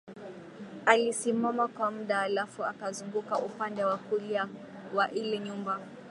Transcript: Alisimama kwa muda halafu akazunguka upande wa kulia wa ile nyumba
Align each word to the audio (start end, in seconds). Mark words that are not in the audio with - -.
Alisimama 0.85 1.67
kwa 1.67 1.91
muda 1.91 2.15
halafu 2.17 2.65
akazunguka 2.65 3.39
upande 3.39 3.83
wa 3.83 3.97
kulia 3.97 4.47
wa 4.93 5.11
ile 5.11 5.39
nyumba 5.39 5.79